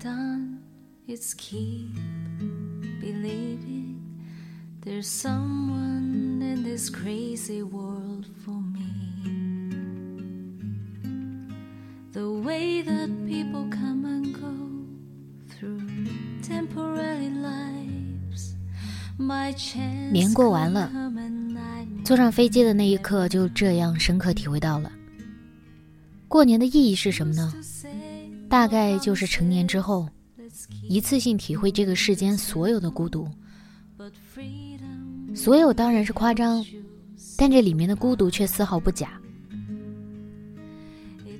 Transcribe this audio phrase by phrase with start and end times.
[0.00, 0.60] Done
[1.06, 1.94] is keep
[3.00, 4.00] believing
[4.82, 8.78] there's someone in this crazy world for me.
[12.12, 14.54] The way that people come and go
[15.54, 15.82] through
[16.42, 18.54] temporary lives.
[19.18, 20.90] My chance 年过完了，
[22.04, 24.90] 坐上飞机的那一刻，就这样深刻体会到了
[26.26, 27.52] 过年的意义是什么呢？
[28.50, 30.08] 大概就是成年之后，
[30.82, 33.28] 一次性体会这个世间所有的孤独。
[35.36, 36.64] 所有当然是夸张，
[37.38, 39.12] 但这里面的孤独却丝毫不假。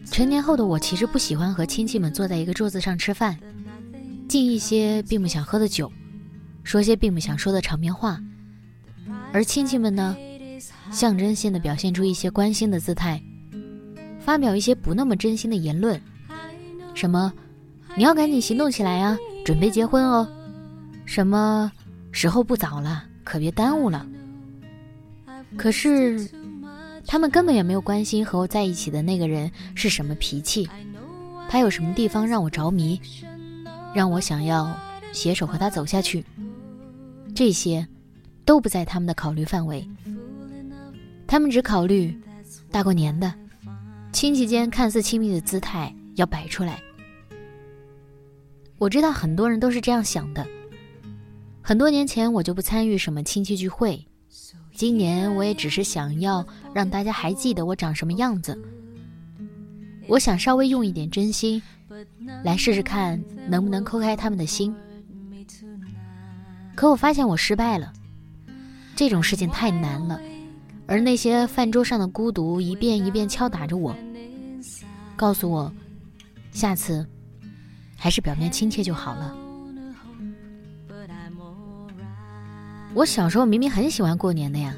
[0.06, 3.36] 成年后的我其实不喜欢和亲戚们坐在一个桌子上吃饭，
[4.28, 5.90] 敬一些并不想喝的酒，
[6.62, 8.22] 说些并不想说的场面话，
[9.32, 10.16] 而亲戚们呢，
[10.92, 13.20] 象征性的表现出一些关心的姿态，
[14.20, 16.00] 发表一些不那么真心的言论。
[16.94, 17.32] 什么？
[17.96, 20.28] 你要赶紧行动起来呀，准备结婚哦。
[21.04, 21.70] 什么？
[22.12, 24.06] 时候不早了，可别耽误了。
[25.56, 26.28] 可是，
[27.06, 30.68] 他们根本也没有关心和我在一起的那个人是什么脾气，
[31.48, 33.00] 他有什么地方让我着迷，
[33.94, 34.76] 让我想要
[35.12, 36.24] 携手和他走下去。
[37.34, 37.86] 这些，
[38.44, 39.88] 都不在他们的考虑范围。
[41.26, 42.16] 他们只考虑
[42.72, 43.32] 大过年的，
[44.12, 45.94] 亲戚间看似亲密的姿态。
[46.20, 46.80] 要摆出来。
[48.78, 50.46] 我知道很多人都是这样想的。
[51.62, 54.06] 很多年前我就不参与什么亲戚聚会，
[54.74, 58.56] 今年我也只是想要让大家还记得我长什么样子。
[60.06, 61.62] 我想稍微用一点真心，
[62.42, 64.74] 来试试看能不能抠开他们的心。
[66.74, 67.92] 可我发现我失败了，
[68.96, 70.18] 这种事情太难了，
[70.86, 73.94] 而那些饭桌上的孤独一遍一遍敲打着我，
[75.16, 75.70] 告诉我。
[76.52, 77.06] 下次，
[77.96, 79.36] 还是表面亲切就好了。
[82.92, 84.74] 我小时候明明很喜欢过年的呀，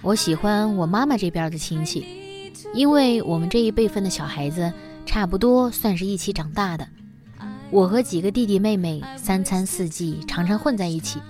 [0.00, 4.72] 我喜欢我妈妈这边的亲戚，因为我们这一辈分的小孩子
[5.04, 6.86] 差不多算是一起长大的。
[7.70, 11.20] 我和几个弟弟妹妹三餐四季常常混在一起。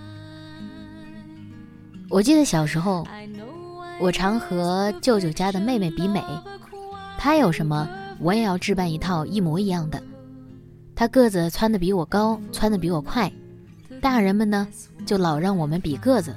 [2.11, 3.07] 我记得小时候，
[3.99, 6.23] 我常和舅舅家的妹妹比美，
[7.17, 7.89] 她有什么？
[8.23, 10.01] 我也要置办一套一模一样的。
[10.95, 13.31] 他个子蹿得比我高，蹿得比我快，
[14.01, 14.69] 大人们呢
[15.05, 16.35] 就老让我们比个子。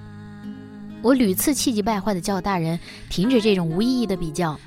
[1.03, 2.79] 我屡次气急败坏地叫大人
[3.09, 4.59] 停止这种无意义的比较，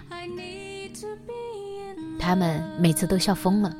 [2.18, 3.76] 他们每次都笑疯了。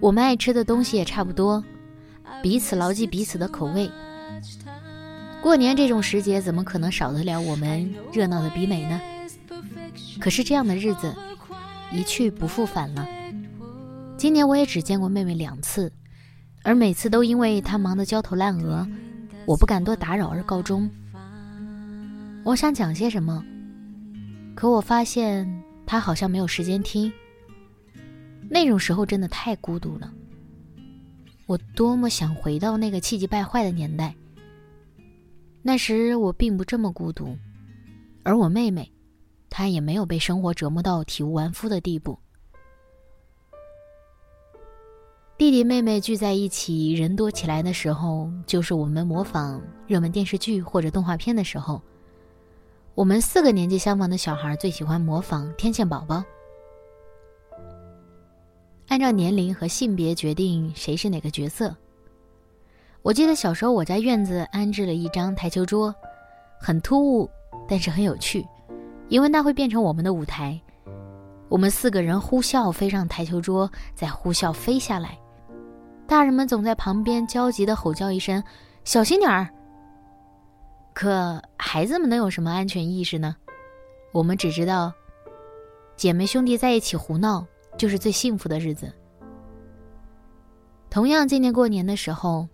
[0.00, 1.64] 我们爱吃的东西也差不多，
[2.42, 3.90] 彼此牢记彼此的口味。
[5.40, 9.00] 过年这种时节，怎么可能少得了我们热闹的比美呢？
[10.20, 11.14] 可是这样的日子。
[11.94, 13.08] 一去不复返了。
[14.16, 15.92] 今年我也只见过妹妹两次，
[16.62, 18.86] 而每次都因为她忙得焦头烂额，
[19.46, 20.90] 我不敢多打扰而告终。
[22.44, 23.44] 我想讲些什么，
[24.54, 25.48] 可我发现
[25.86, 27.12] 她好像没有时间听。
[28.50, 30.12] 那种时候真的太孤独了。
[31.46, 34.14] 我多么想回到那个气急败坏的年代。
[35.62, 37.36] 那时我并不这么孤独，
[38.22, 38.90] 而我妹妹。
[39.56, 42.18] 他也没有被生活折磨到体无完肤的地步。
[45.38, 51.80] 弟弟妹妹聚在一起，人多起来的时候，就是我们模仿热门电视剧或者动画片的时候。
[52.96, 56.20] 我们四个年纪相仿的小孩最喜欢模仿天线宝宝，
[58.88, 61.72] 按照年龄和性别决定谁是哪个角色。
[63.02, 65.94] 我记得小时候我家院子安置了一张台球桌，
[66.58, 67.30] 很突兀，
[67.68, 68.44] 但是很有趣。
[69.08, 70.60] 因为那会变成我们的舞台，
[71.48, 75.18] 我们四个人呼啸飞上台球桌，再呼啸飞下来。
[76.06, 78.42] 大人们总在旁边焦急的吼叫一声
[78.84, 79.48] ：“小心点儿！”
[80.92, 83.34] 可孩子们能有什么安全意识呢？
[84.12, 84.92] 我们只知道，
[85.96, 87.44] 姐妹兄弟在一起胡闹
[87.76, 88.92] 就是最幸福的日子。
[90.88, 92.46] 同样，今年过年的时候，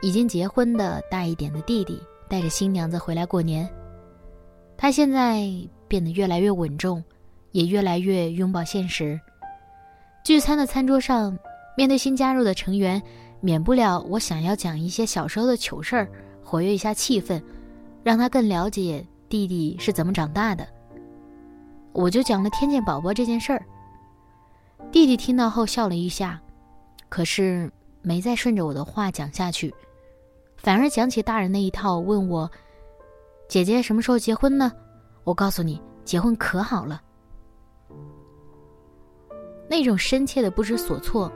[0.00, 3.68] 已经结婚的大一点的弟弟带着新娘子回来过年。
[4.76, 5.50] 他现在
[5.88, 7.02] 变得越来越稳重，
[7.52, 9.18] 也越来越拥抱现实。
[10.24, 11.38] 聚餐的餐桌上，
[11.76, 13.00] 面对新加入的成员，
[13.40, 16.08] 免不了我想要讲一些小时候的糗事儿，
[16.44, 17.42] 活跃一下气氛，
[18.02, 20.66] 让他更了解弟弟是怎么长大的。
[21.92, 23.64] 我就讲了天线宝宝这件事儿。
[24.92, 26.40] 弟弟听到后笑了一下，
[27.08, 27.70] 可是
[28.02, 29.72] 没再顺着我的话讲下去，
[30.56, 32.50] 反而讲起大人那一套，问我
[33.48, 34.72] ：“姐姐什么时候结婚呢？”
[35.24, 37.00] 我告诉你，结婚可好了。
[39.68, 41.30] 那种深切的不知所措，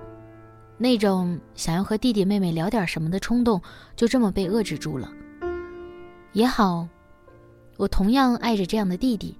[0.78, 3.60] 那种想要和弟弟妹妹聊点什么的冲动，
[3.96, 5.10] 就这么被遏制住了。
[6.32, 6.86] 也好，
[7.76, 9.36] 我同样爱着这样的弟弟，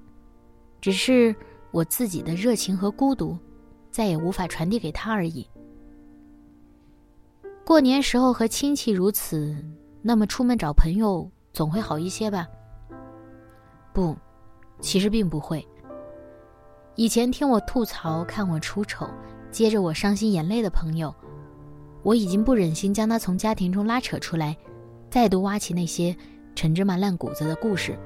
[0.81, 1.35] 只是
[1.71, 3.39] 我自己的热情和孤独。
[3.93, 5.45] 再也无法传递给他而已。
[7.67, 9.53] 过年时候和亲戚如此，
[10.01, 12.47] 那么出门找朋友总会好一些吧？
[13.93, 14.17] 不，
[14.81, 15.67] 其实并不会。
[16.97, 19.09] 以前听我吐槽、看我出丑、
[19.51, 21.15] 接着我伤心眼泪的朋友，
[22.03, 24.57] 我已经不忍心将他从家庭中拉扯出来，
[25.09, 26.15] 再度挖起那些
[26.55, 27.99] 陈芝麻烂谷子的故事。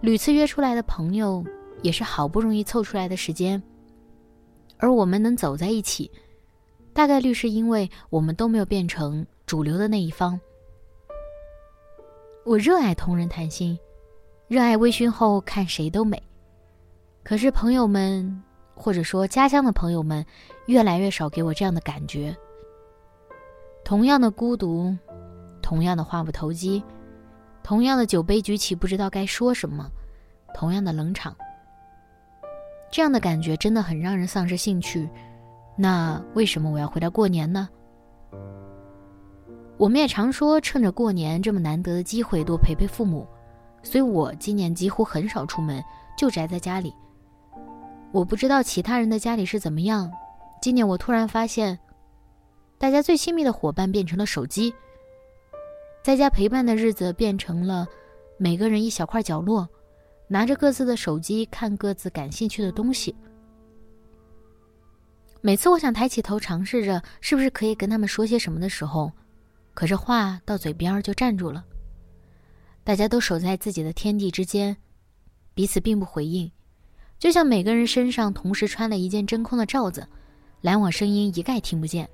[0.00, 1.44] 屡次约出来的朋友，
[1.82, 3.62] 也是好不容易凑出来的时间。
[4.78, 6.10] 而我们能走在一起，
[6.92, 10.38] 大概率是因为我们都没有变成主流的那一方。
[12.44, 13.78] 我热爱同人谈心，
[14.52, 16.22] 热爱微醺后看谁都美。
[17.24, 18.42] 可是朋友们，
[18.74, 20.22] 或者说家乡的朋友们，
[20.66, 22.36] 越来越少给我这样的感觉。
[23.82, 24.94] 同样的孤独，
[25.62, 26.84] 同样的话不投机，
[27.62, 29.90] 同样的酒杯举起不知道该说什么，
[30.52, 31.34] 同样的冷场。
[32.90, 35.08] 这样的感觉真的很让人丧失兴趣。
[35.78, 37.70] 那为什么我要回来过年呢？
[39.78, 43.26] 我们也常说趁着过年这么难得的机会多陪陪父母，
[43.82, 45.82] 所以我今年几乎很少出门，
[46.16, 46.94] 就宅在家里。
[48.12, 50.10] 我不知道其他人的家里是怎么样。
[50.60, 51.78] 今年我突然发现，
[52.78, 54.74] 大家最亲密的伙伴变成了手机，
[56.02, 57.86] 在家陪伴的日子变成了
[58.36, 59.68] 每个人一小块角落。
[60.28, 63.14] 拿着各自的手机看各自感兴趣的东西。
[65.42, 69.12] 每次我想抬起头尝试着是不是可以跟他们说些什么的时候，
[69.74, 71.62] 可是话到嘴边就站住了。
[72.84, 74.76] 大家都守在自己的天地之间，
[75.54, 76.50] 彼此并不回应，
[77.18, 80.06] 就像每个人身上同时穿了一件真空的罩子，
[80.60, 82.08] 来往声音一概听不见。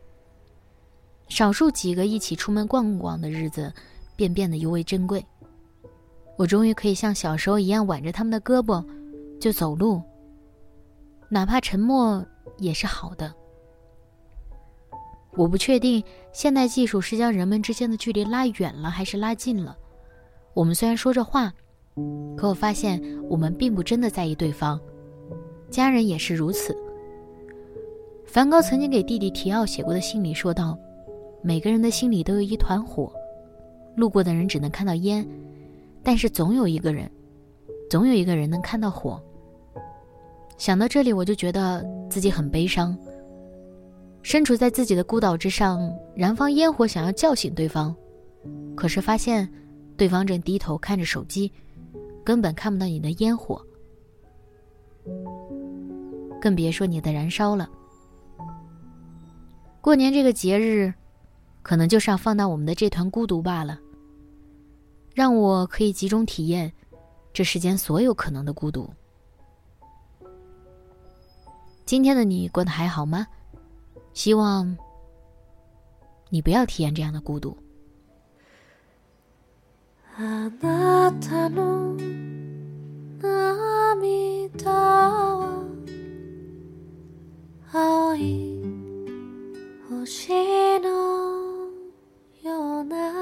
[1.29, 3.73] 少数几个一起出门逛逛的日子，
[4.17, 5.25] 便变得尤为珍贵。
[6.37, 8.85] 我终于可以像小时候一样挽着他们的胳膊，
[9.41, 10.03] 就走路。
[11.31, 12.25] 哪怕沉默
[12.59, 13.35] 也是好的。
[15.32, 19.76] 我不确定现代技术是将人们之间的距离拉远了还是拉近了。
[20.58, 21.55] 我们虽然说着话，
[22.37, 24.81] 可我发现我们并不真的在意对方。
[25.70, 26.76] 家人也是如此。
[28.26, 30.76] 梵高曾经给弟弟提奥写过的信里说道
[31.44, 33.12] ：“每个人的心里都有一团火，
[33.94, 35.25] 路过的人只能看到烟。”
[36.02, 37.08] 但是总有一个人，
[37.88, 39.22] 总有一个人能看到火。
[40.56, 42.99] 想到这里，我就觉得自己很悲伤。
[44.22, 47.94] 身处在自己的孤岛之上，燃放烟火，想要叫醒对方，
[48.75, 49.49] 可是发现
[49.99, 51.53] 对方正低头看着手机，
[52.25, 53.61] 根本看不到你的烟火，
[56.41, 57.69] 更别说你的燃烧了。
[59.81, 60.95] 过年这个节日，
[61.62, 63.78] 可能就是要放大我们的这团孤独罢了。
[65.14, 66.73] 让我可以集中体验
[67.33, 68.88] 这世间所有可能的孤独。
[71.85, 73.26] 今天的你过得还好吗？
[74.14, 74.76] 希望
[76.28, 77.57] 你不要体验这样的孤独。
[80.20, 81.94] あなたの
[83.22, 85.62] 涙は
[87.72, 88.60] 青い
[89.88, 90.88] 星の
[92.42, 93.12] ような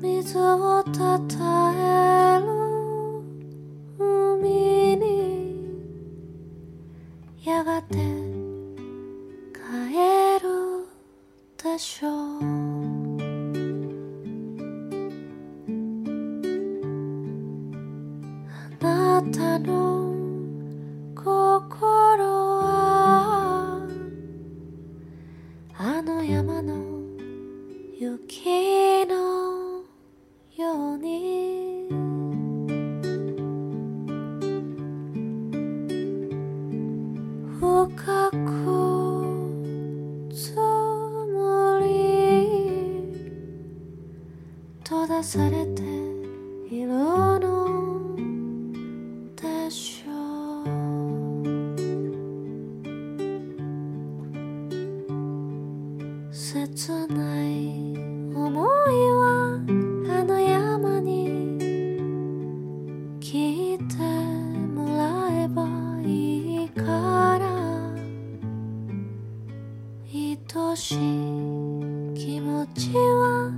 [0.00, 1.65] 水をたた
[19.32, 20.14] たの
[21.14, 23.80] 心は
[25.78, 26.74] あの山の
[27.98, 29.82] 雪の
[30.56, 31.88] ように
[37.60, 38.36] 深く
[40.32, 41.86] 積もり
[44.84, 45.82] 閉ざされて
[46.70, 47.15] いる
[70.76, 70.96] しい
[72.14, 73.50] 気持ちは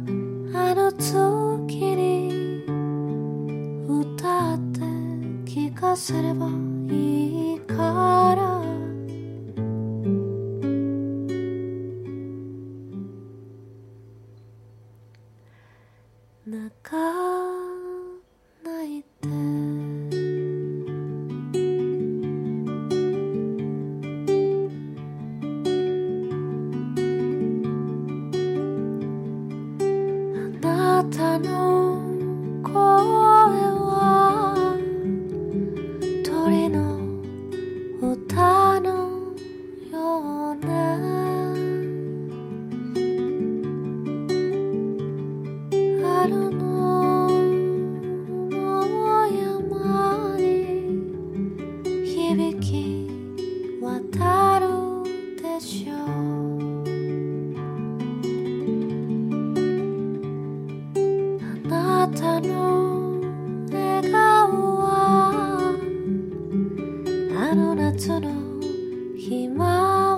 [0.54, 2.62] あの月に
[3.88, 4.80] 歌って
[5.50, 6.67] 聞かせれば
[67.50, 68.30] あの夏の
[69.16, 70.17] ひま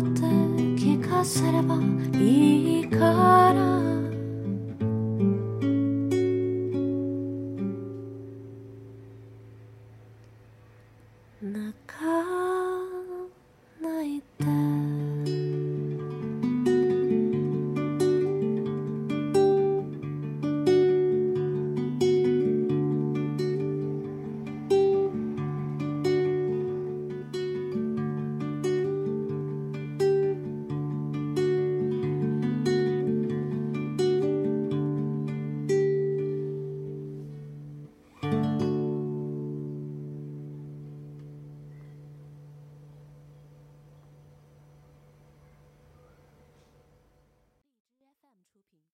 [0.00, 1.76] って聞かせれば
[2.18, 3.39] いいから。